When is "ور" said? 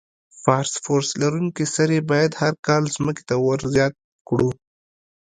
3.45-3.59